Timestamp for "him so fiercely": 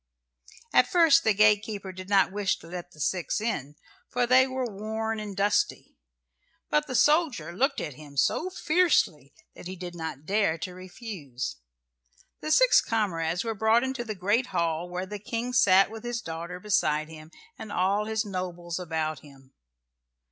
7.93-9.31